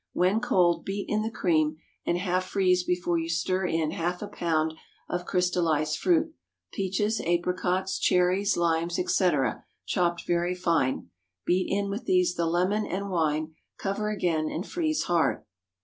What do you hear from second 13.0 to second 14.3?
wine; cover